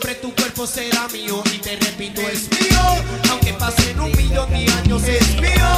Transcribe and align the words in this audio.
siempre 0.00 0.14
tu 0.16 0.32
cuerpo 0.34 0.64
será 0.64 1.08
mío 1.08 1.42
y 1.52 1.58
te 1.58 1.76
repito 1.76 2.20
es 2.20 2.48
mío, 2.50 2.78
aunque 3.30 3.52
pasen 3.54 3.98
un 3.98 4.12
millón 4.12 4.48
de 4.50 4.70
años 4.70 5.02
es 5.02 5.40
mío, 5.40 5.68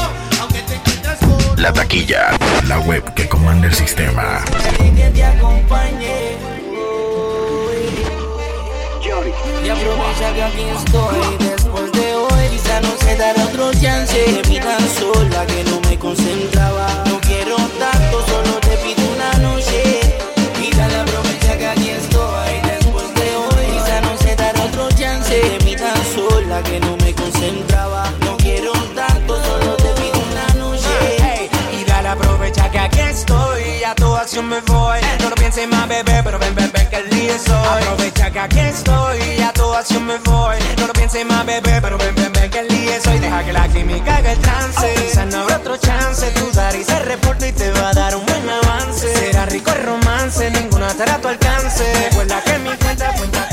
aunque 0.40 0.60
te 0.62 0.74
encuentras 0.74 1.18
con 1.20 1.62
la 1.62 1.72
taquilla, 1.72 2.36
la 2.68 2.80
web 2.80 3.14
que 3.14 3.26
comanda 3.28 3.68
el 3.68 3.74
sistema. 3.74 4.44
Que 4.76 5.10
te 5.10 5.24
acompañe. 5.24 6.36
Y 9.64 9.68
aprovecha 9.68 10.34
que 10.34 10.42
aquí 10.42 10.64
estoy 10.76 11.48
después 11.48 11.92
de 11.92 12.14
hoy 12.14 12.48
quizá 12.50 12.80
no 12.82 12.90
se 12.98 13.16
dará 13.16 13.44
otro 13.44 13.72
chance. 13.72 14.42
Me 14.42 14.48
miran 14.50 14.80
sola 14.98 15.46
que 15.46 15.64
no 15.64 15.80
me 15.88 15.98
concentraba. 15.98 17.09
que 26.62 26.80
no 26.80 26.96
me 26.98 27.14
concentraba. 27.14 28.10
No 28.20 28.36
quiero 28.36 28.72
un 28.72 28.94
tanto, 28.94 29.42
solo 29.44 29.76
te 29.76 29.88
pido 30.00 30.20
una 30.30 30.54
noche. 30.54 30.88
Hey, 31.18 31.50
y 31.78 31.84
dale 31.84 32.08
aprovecha 32.08 32.70
que 32.70 32.78
aquí 32.78 33.00
estoy, 33.00 33.62
y 33.80 33.84
a 33.84 33.94
tu 33.94 34.14
acción 34.14 34.48
me 34.48 34.60
voy. 34.60 34.98
No 35.20 35.30
lo 35.30 35.34
pienses 35.34 35.68
más, 35.68 35.88
bebé, 35.88 36.20
pero 36.22 36.38
ven, 36.38 36.54
ven, 36.54 36.70
ven 36.72 36.88
que 36.88 36.96
el 36.96 37.10
día 37.10 37.38
soy. 37.38 37.82
Aprovecha 37.82 38.30
que 38.30 38.40
aquí 38.40 38.58
estoy, 38.58 39.18
y 39.38 39.42
a 39.42 39.52
tu 39.52 39.72
acción 39.72 40.06
me 40.06 40.18
voy. 40.18 40.56
No 40.78 40.86
lo 40.86 40.92
pienses 40.92 41.24
más, 41.26 41.46
bebé, 41.46 41.80
pero 41.80 41.98
ven, 41.98 42.14
ven, 42.14 42.32
ven 42.32 42.50
que 42.50 42.58
el 42.60 42.68
día 42.68 43.00
soy. 43.00 43.18
Deja 43.18 43.44
que 43.44 43.52
la 43.52 43.68
química 43.68 44.16
haga 44.16 44.32
el 44.32 44.38
trance. 44.38 44.94
Quizás 44.94 45.26
no 45.26 45.42
habrá 45.42 45.56
otro 45.56 45.76
chance. 45.76 46.30
Tu 46.30 46.50
Dari 46.52 46.84
se 46.84 46.98
reporta 47.00 47.46
y 47.46 47.52
te 47.52 47.70
va 47.72 47.90
a 47.90 47.92
dar 47.94 48.16
un 48.16 48.26
buen 48.26 48.48
avance. 48.48 49.14
Será 49.14 49.46
rico 49.46 49.70
el 49.70 49.82
romance, 49.84 50.50
ninguna 50.50 50.88
estará 50.88 51.14
a 51.14 51.20
tu 51.20 51.28
alcance. 51.28 51.84
Recuerda 52.08 52.42
que 52.42 52.58
mi 52.58 52.76
cuenta 52.76 53.12
cuenta 53.14 53.49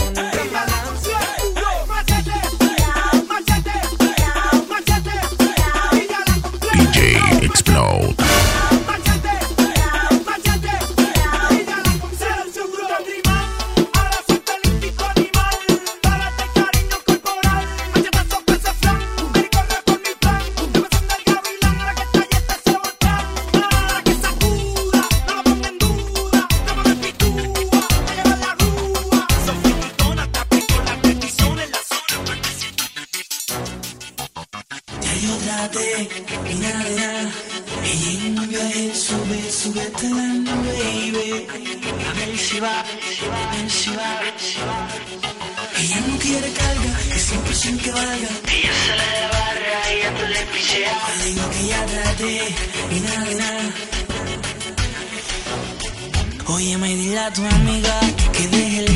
se 42.58 42.62
va, 42.62 42.84
se 43.18 43.28
va, 43.30 43.70
se 43.70 43.92
va, 43.92 44.10
va. 44.68 44.88
Ella 45.80 46.00
no 46.08 46.18
quiere 46.18 46.52
carga, 46.54 46.92
que 47.14 47.20
siempre 47.20 47.54
sin 47.54 47.78
que 47.78 47.92
valga. 47.92 48.30
Ella 48.56 48.74
sale 48.86 49.06
de 49.14 49.22
la 49.22 49.30
barra 49.38 49.94
y 49.94 50.00
ya 50.02 50.10
tú 50.18 50.26
le 50.34 50.42
picheas. 50.52 51.24
Digo 51.24 51.50
que 51.52 51.68
ya 51.68 51.86
traté 51.86 52.56
y 52.96 53.00
nada 53.00 53.26
de 53.26 53.36
nada. 53.36 53.66
Oye, 56.48 56.78
me 56.78 56.96
dile 56.96 57.20
a 57.20 57.32
tu 57.32 57.46
amiga 57.46 58.00
que 58.34 58.48
deje 58.48 58.87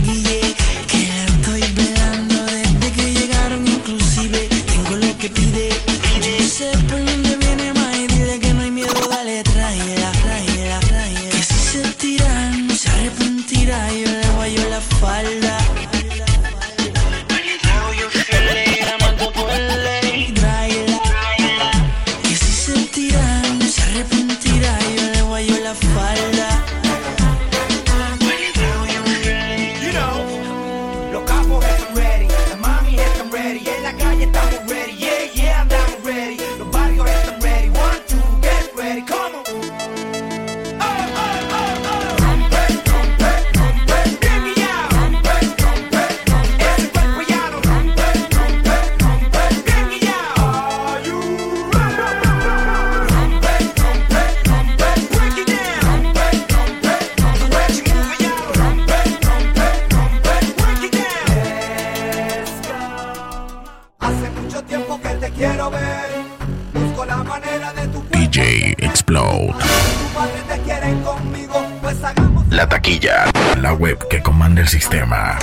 sistema. 74.72 75.41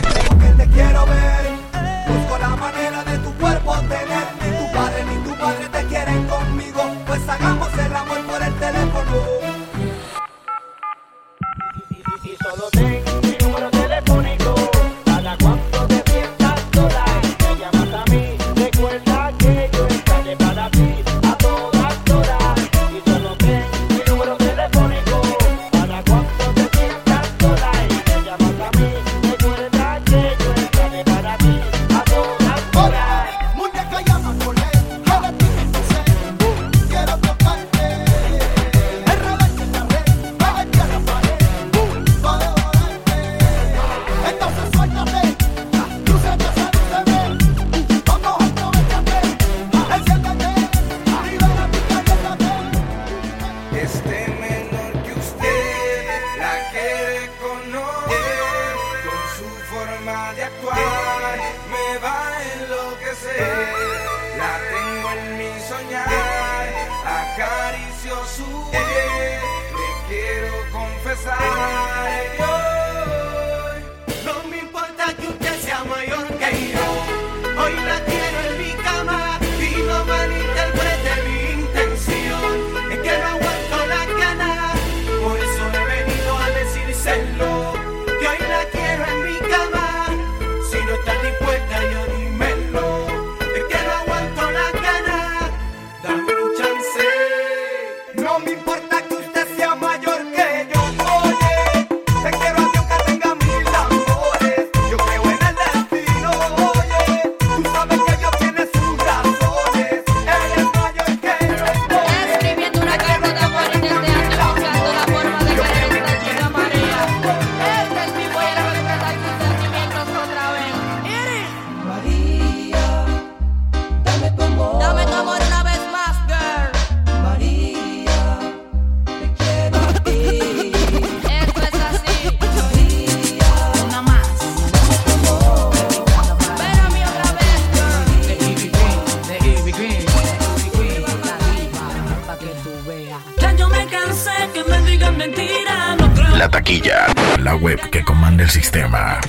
sistema. 148.49 149.21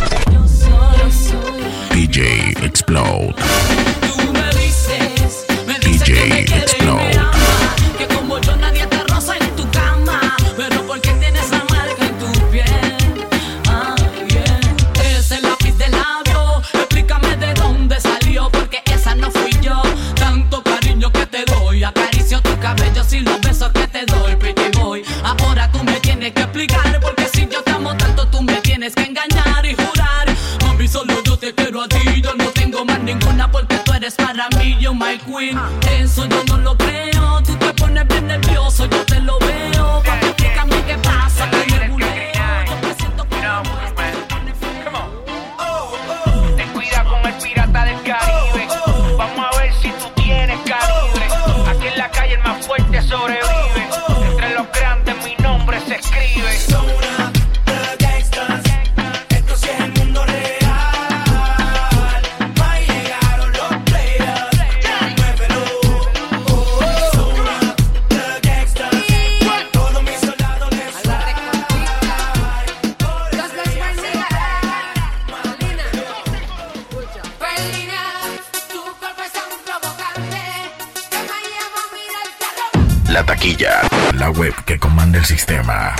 sistema. 85.26 85.96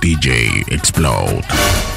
DJ 0.00 0.64
Explode. 0.68 1.87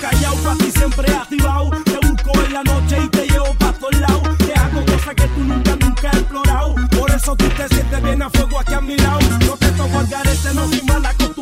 callado, 0.00 0.36
pa' 0.36 0.56
ti 0.56 0.70
siempre 0.70 1.14
activado. 1.14 1.70
Te 1.84 1.98
busco 2.06 2.44
en 2.46 2.52
la 2.52 2.62
noche 2.62 2.98
y 3.04 3.08
te 3.08 3.26
llevo 3.28 3.54
pa' 3.54 3.72
todos 3.72 3.98
lados. 4.00 4.38
Te 4.38 4.52
hago 4.54 4.84
cosas 4.84 5.14
que 5.14 5.26
tú 5.28 5.40
nunca, 5.40 5.76
nunca 5.76 6.10
has 6.10 6.18
explorado. 6.18 6.74
Por 6.98 7.10
eso 7.10 7.36
tú 7.36 7.48
te 7.48 7.68
sientes 7.68 8.02
bien 8.02 8.22
a 8.22 8.30
fuego 8.30 8.60
aquí 8.60 8.74
a 8.74 8.80
mi 8.80 8.96
lado. 8.96 9.20
No 9.46 9.56
te 9.56 9.68
toco 9.72 9.98
al 9.98 10.06
garete, 10.06 10.54
no 10.54 10.68
soy 10.68 10.82
mala 10.82 11.14
cosa. 11.14 11.33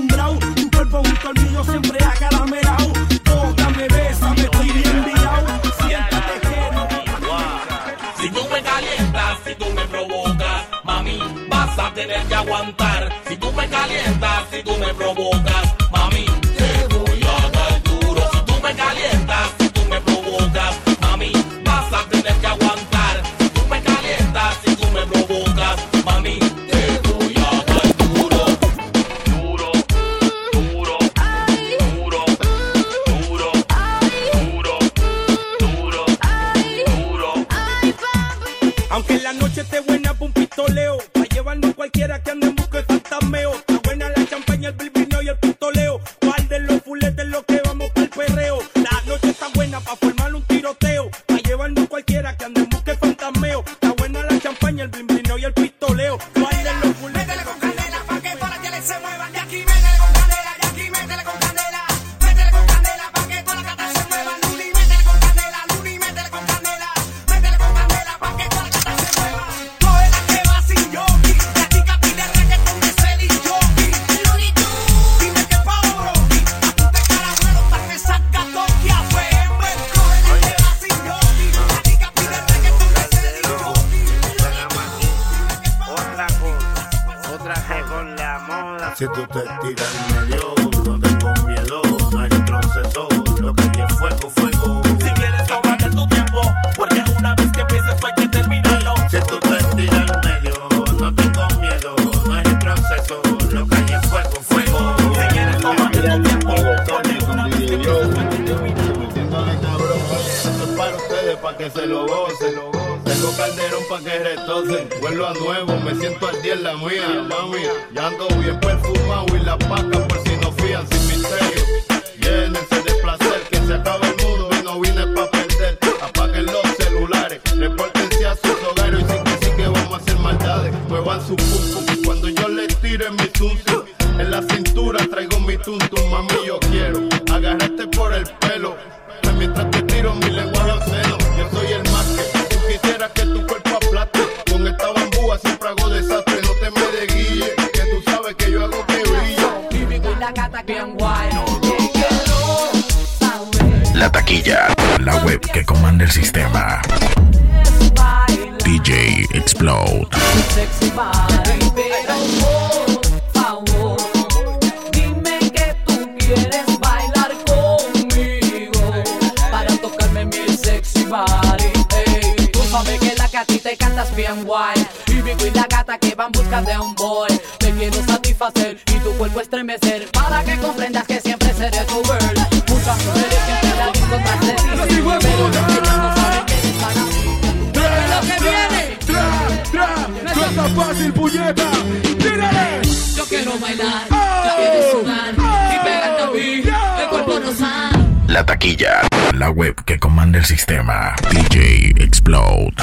del 200.42 200.46
sistema. 200.46 201.14
DJ 201.30 201.92
Explode. 201.98 202.74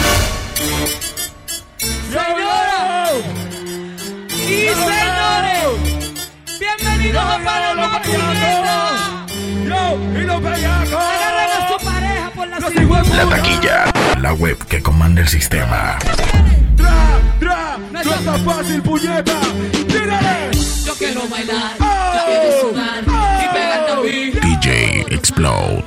Señoras 1.77 3.11
y 4.31 4.67
señores, 4.67 5.67
bienvenidos 6.59 7.23
a 7.23 7.39
Panamá 7.43 8.01
Yo 9.65 10.19
y 10.19 10.23
los 10.23 10.41
bellacos. 10.41 10.93
Agarran 10.93 11.49
a 11.49 11.67
su 11.67 11.85
pareja 11.85 12.31
por 12.35 12.47
la 12.47 12.61
cirugía. 12.61 13.15
La 13.15 13.29
taquilla, 13.29 13.91
la 14.21 14.33
web 14.33 14.57
que 14.67 14.81
comanda 14.81 15.21
el 15.21 15.27
sistema. 15.27 15.97
Tra, 16.77 17.19
tra, 17.39 17.77
no 17.91 17.99
está 17.99 18.33
fácil, 18.37 18.81
puñeta. 18.81 19.39
Tírale. 19.87 20.51
Yo 20.85 20.93
quiero 20.95 21.27
bailar, 21.27 21.77
yo 21.77 21.85
oh, 21.85 22.25
quiero 22.25 22.61
sudar 22.61 23.03
y 23.03 23.09
oh. 23.09 23.53
pegar 23.53 23.85
también. 23.87 24.38
Explode. 25.19 25.83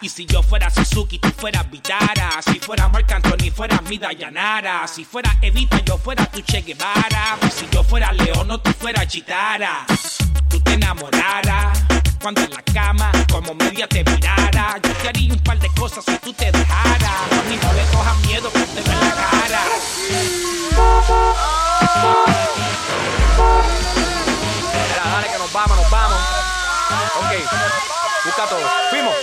Y 0.00 0.08
si 0.08 0.24
yo 0.24 0.42
fuera 0.42 0.70
Suzuki, 0.70 1.18
tú 1.18 1.28
fueras 1.36 1.70
Vitara. 1.70 2.40
Si 2.40 2.58
fuera 2.60 2.88
Marc 2.88 3.12
Anthony, 3.12 3.50
fueras 3.54 3.82
mi 3.82 3.98
Dayanara. 3.98 4.88
Si 4.88 5.04
fuera 5.04 5.36
Evita, 5.42 5.78
yo 5.84 5.98
fuera 5.98 6.24
tu 6.24 6.40
Che 6.40 6.62
Guevara. 6.62 7.36
Y 7.42 7.50
si 7.50 7.68
yo 7.70 7.84
fuera 7.84 8.10
Leono, 8.10 8.58
tú 8.58 8.70
fueras 8.72 9.06
Chitara. 9.06 9.84
Tú 10.48 10.58
te 10.60 10.72
enamoraras 10.72 11.78
cuando 12.22 12.40
en 12.40 12.50
la 12.50 12.62
cama 12.62 13.12
como 13.30 13.52
media 13.54 13.86
te 13.86 14.02
mirara. 14.02 14.80
Yo 14.82 14.94
te 14.94 15.08
haría 15.10 15.34
un 15.34 15.40
par 15.40 15.58
de 15.58 15.68
cosas 15.74 16.06
si 16.06 16.16
tú 16.20 16.32
te 16.32 16.50
dejaras. 16.50 17.30
Mami, 17.36 17.56
no 17.56 17.72
le 17.74 17.84
cojas 17.92 18.18
miedo, 18.26 18.48
te 18.48 18.80
en 18.80 18.88
la 18.88 19.14
cara. 19.14 19.60
Dale 25.04 25.28
vamos, 25.52 25.76
nos 25.76 25.90
vamos. 25.90 26.18
Ok. 27.20 28.07
Fuimos. 28.90 29.14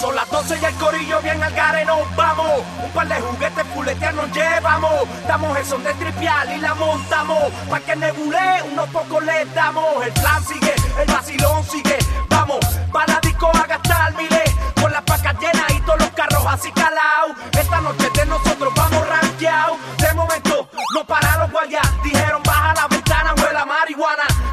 Son 0.00 0.14
las 0.14 0.30
12 0.30 0.58
y 0.60 0.64
el 0.64 0.74
corillo 0.76 1.20
bien 1.20 1.42
al 1.42 1.52
gare 1.52 1.84
nos 1.84 2.16
vamos. 2.16 2.62
Un 2.82 2.90
par 2.92 3.06
de 3.06 3.20
juguetes 3.20 3.64
puletear 3.66 4.14
nos 4.14 4.30
llevamos. 4.32 4.92
Damos 5.26 5.58
el 5.58 5.64
son 5.64 5.84
de 5.84 5.92
tripial 5.94 6.56
y 6.56 6.58
la 6.60 6.74
montamos. 6.74 7.52
Pa' 7.68 7.80
que 7.80 7.96
nebule, 7.96 8.62
unos 8.72 8.88
pocos 8.88 9.22
le 9.24 9.44
damos. 9.46 10.04
El 10.04 10.12
plan 10.12 10.42
sigue, 10.44 10.74
el 10.98 11.12
vacilón 11.12 11.64
sigue. 11.64 11.98
Vamos, 12.28 12.64
para 12.92 13.20
disco 13.20 13.50
a 13.54 13.66
gastar 13.66 14.14
miles. 14.16 14.54
Con 14.80 14.92
las 14.92 15.02
pacas 15.02 15.34
llenas 15.38 15.70
y 15.70 15.80
todos 15.80 16.00
los 16.00 16.10
carros 16.10 16.46
así 16.46 16.70
calados. 16.72 17.36
Esta 17.58 17.80
noche 17.80 18.10
de 18.14 18.26
nosotros 18.26 18.72
vamos 18.74 19.08
ranqueados. 19.08 19.78
De 19.98 20.14
momento, 20.14 20.68
no 20.94 21.06
pararon 21.06 21.50
guardias. 21.50 21.86
Dijeron 22.02 22.42
baja 22.42 22.74
la 22.74 22.88
ventana, 22.88 23.34
huele 23.36 23.64
marihuana. 23.64 24.45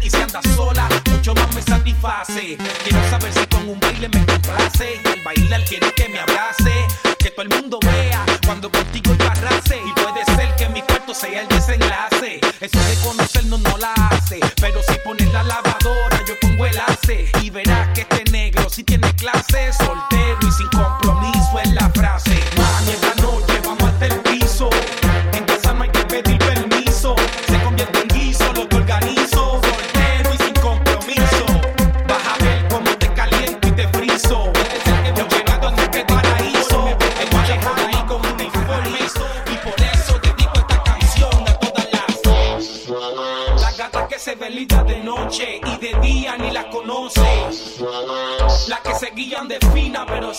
y 0.00 0.10
si 0.10 0.16
andas 0.16 0.44
sola, 0.54 0.88
mucho 1.10 1.34
más 1.34 1.52
me 1.54 1.62
satisface. 1.62 2.56
Quiero 2.84 3.10
saber 3.10 3.32
si 3.32 3.46
con 3.46 3.68
un 3.68 3.80
baile 3.80 4.08
me 4.08 4.24
complace 4.24 5.00
y 5.04 5.08
al 5.08 5.20
bailar 5.24 5.64
que 5.64 6.08
me 6.08 6.20
abrace. 6.20 6.31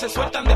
se 0.04 0.10
sueltan 0.10 0.44
de 0.44 0.56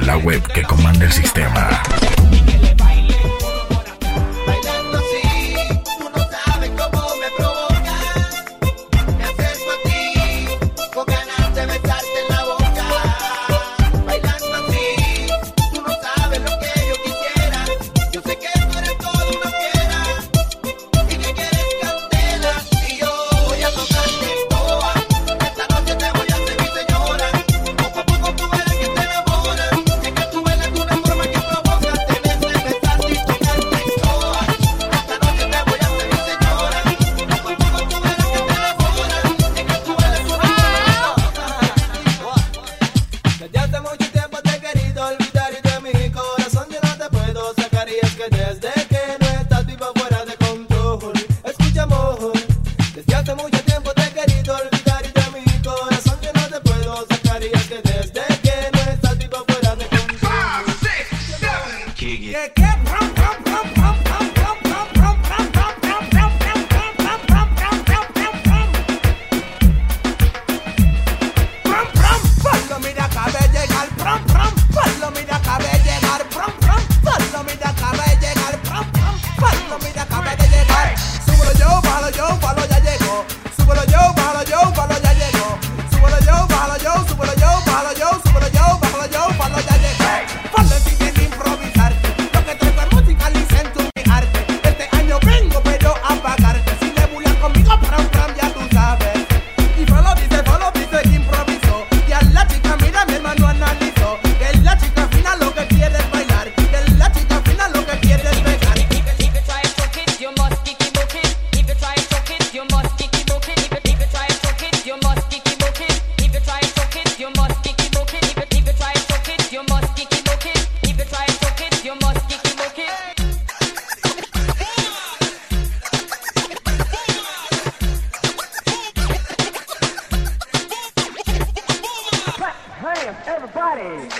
La 0.00 0.16
web 0.16 0.42
que 0.52 0.64
comanda 0.64 1.04
el 1.04 1.12
sistema. 1.12 2.09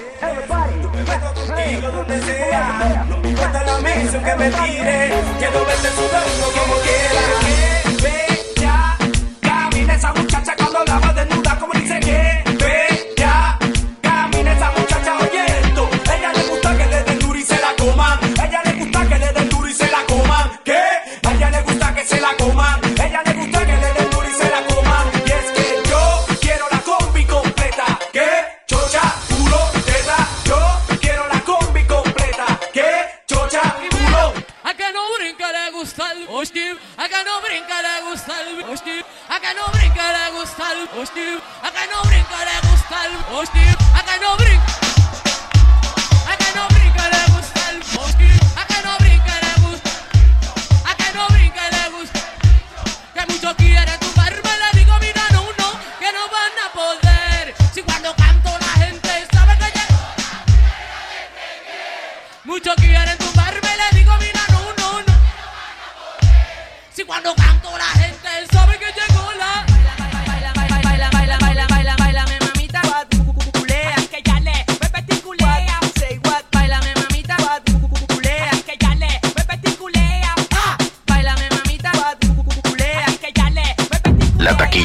Me 0.01 1.03
meto 1.05 1.35
contigo 1.35 1.91
donde 1.91 2.23
sea, 2.23 3.05
no 3.09 3.17
me 3.19 3.29
importa 3.29 3.65
la 3.65 3.79
misión 3.79 4.25
que 4.25 4.35
me 4.37 4.51
tire, 4.51 5.13
quiero 5.39 5.65
verte 5.67 5.89
sudando 5.91 6.47
como 6.57 6.75
quiera. 6.81 7.23
Que 7.97 8.03
bella, 8.57 8.97
camina 9.41 9.95
esa 9.95 10.13
muchacha 10.15 10.60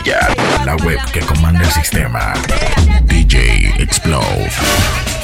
La 0.06 0.76
web 0.86 1.00
que 1.12 1.20
comanda 1.22 1.62
el 1.62 1.72
sistema. 1.72 2.34
DJ 3.08 3.74
Explode. 3.82 5.15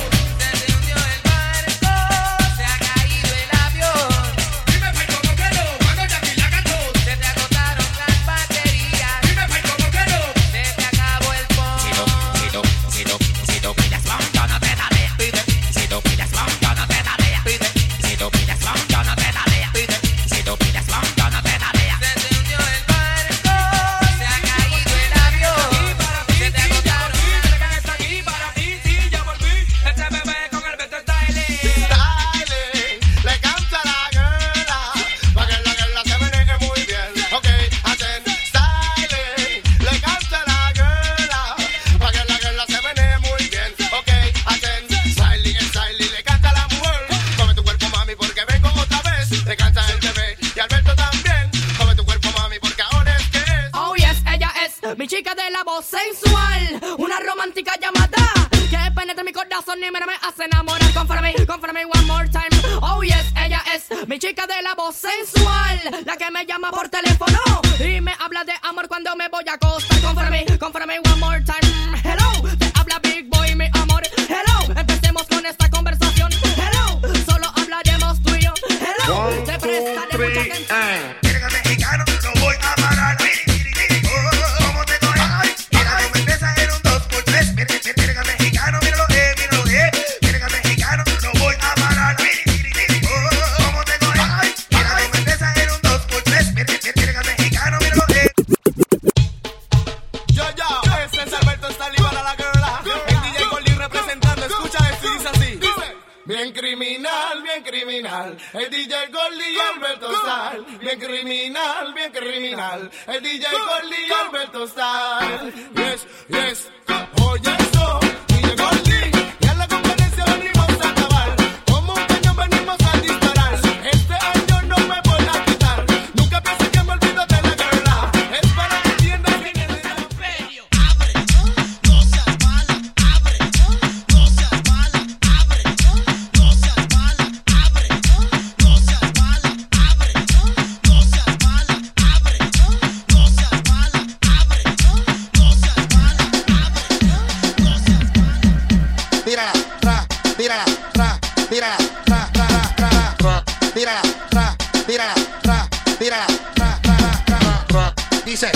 tírala, 153.82 154.02
ra, 154.32 154.56
tírala, 154.86 155.16
ra, 155.44 155.68
tírala, 155.98 156.28
ra, 156.56 156.80
ra, 156.86 157.66
ra, 157.68 157.94
dice, 158.24 158.52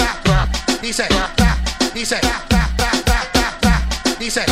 dice, 0.83 1.07
dice, 1.95 2.19
dice, 4.19 4.45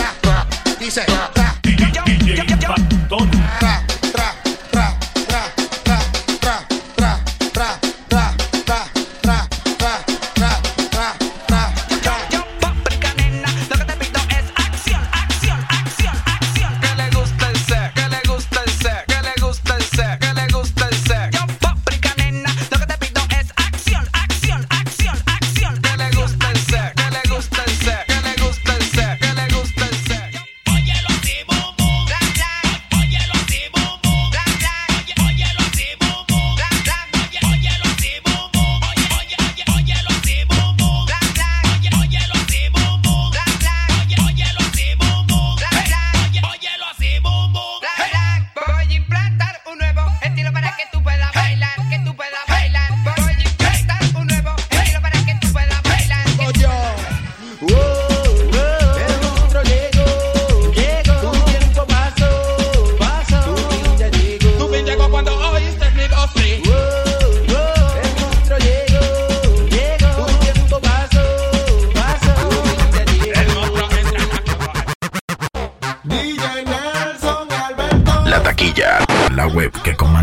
dice, 0.80 1.06
ra, 1.06 1.30
ra, 1.36 1.56
DJ, 1.62 1.86
DJ, 2.08 3.53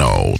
explode. 0.00 0.38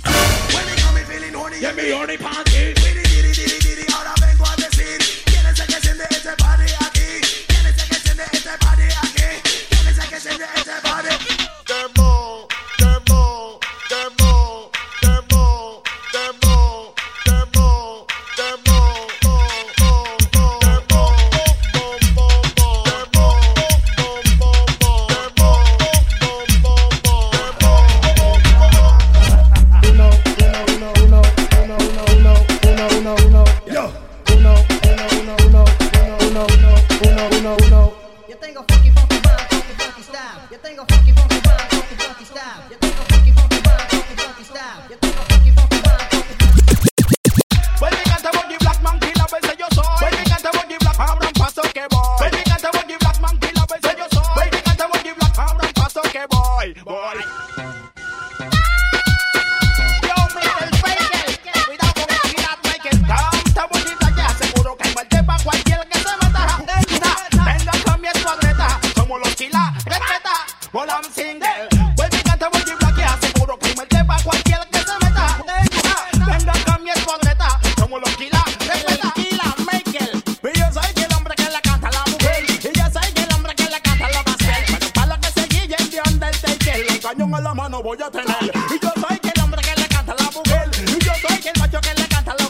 no 87.78 87.84
voy 87.84 87.98
a 88.02 88.10
tener. 88.10 88.52
Y 88.70 88.80
yo 88.82 88.90
soy 88.94 89.20
el 89.22 89.40
hombre 89.40 89.62
que 89.62 89.80
le 89.80 89.86
canta 89.86 90.12
a 90.12 90.22
la 90.22 90.30
mujer. 90.32 90.70
Y 90.78 91.04
yo 91.04 91.12
soy 91.26 91.40
el 91.44 91.60
macho 91.60 91.80
que 91.80 91.94
le 91.94 92.08
canta 92.08 92.32
a 92.32 92.36
los. 92.42 92.48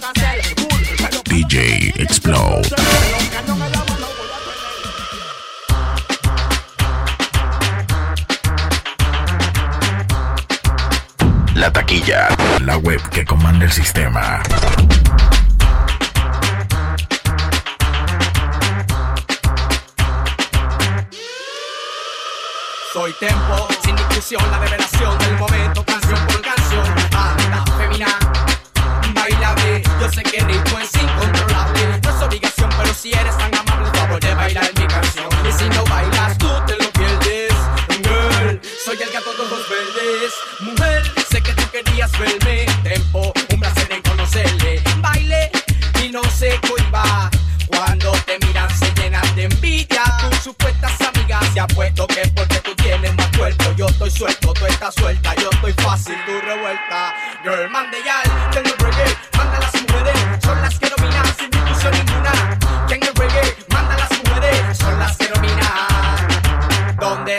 DJ 1.25 1.93
Explode. 2.03 2.69
La 11.55 11.73
taquilla, 11.73 12.29
la 12.65 12.79
web 12.79 13.03
que 13.11 13.25
comanda 13.27 13.67
el 13.67 13.73
sistema. 13.73 14.43
Soy 22.93 23.13
Tempo 23.21 23.88
confusión, 24.19 24.51
la 24.51 24.59
revelación 24.59 25.17
del 25.19 25.39
momento, 25.39 25.85
canción 25.85 26.27
por 26.27 26.38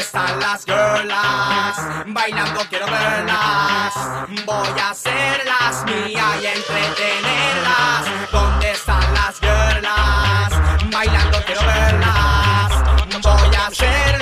están 0.09 0.39
las 0.39 0.65
girlas, 0.65 1.77
bailando 2.07 2.61
quiero 2.67 2.87
verlas, 2.87 3.93
voy 4.43 4.79
a 4.79 4.89
hacerlas 4.89 5.85
mía 5.85 6.25
y 6.41 6.45
entretenerlas. 6.47 8.31
¿Dónde 8.31 8.71
están 8.71 9.13
las 9.13 9.39
girlas? 9.39 10.91
Bailando 10.91 11.37
quiero 11.45 11.61
verlas, 11.61 13.21
voy 13.21 13.55
a 13.55 13.67
hacerlas. 13.67 14.18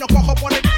no 0.00 0.06
cojo 0.06 0.34
por 0.34 0.50
el 0.54 0.69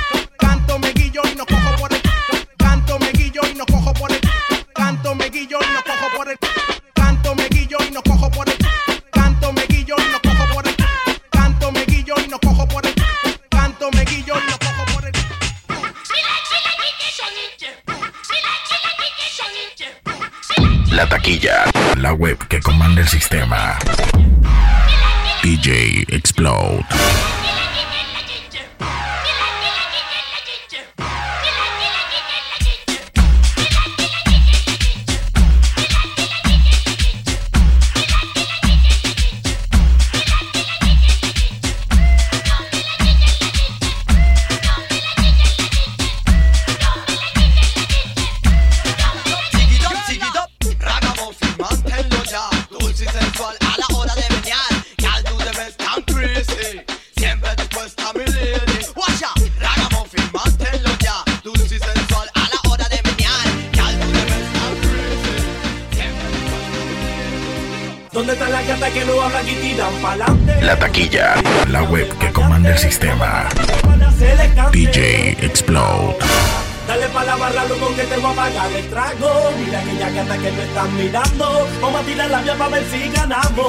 trago. 78.91 79.51
Mira 79.59 79.80
aquella 79.80 80.11
gata 80.11 80.39
que 80.39 80.53
no 80.53 80.62
están 80.62 80.97
mirando. 80.97 81.68
Vamos 81.80 82.01
a 82.01 82.05
tirar 82.05 82.30
la 82.30 82.41
mía 82.43 82.55
para 82.57 82.70
ver 82.70 82.85
si 82.91 83.09
ganamos. 83.11 83.66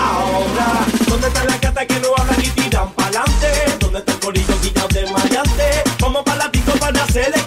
Ahora, 0.00 0.86
¿dónde 1.08 1.28
están 1.28 1.46
las 1.46 1.60
gatas 1.60 1.86
que 1.86 2.00
no 2.00 2.08
hablan 2.16 2.40
y 2.40 2.48
tiran 2.48 2.90
para 2.92 3.08
adelante? 3.08 3.48
¿Dónde 3.78 3.98
está 3.98 4.12
el 4.12 4.20
corillo 4.20 4.54
guillado 4.62 4.88
de 4.88 5.10
maleante? 5.12 5.84
Vamos 6.00 6.22
para 6.24 6.38
la 6.38 6.48
disco 6.48 6.72
para 6.72 7.04
hacer 7.04 7.32
el 7.34 7.46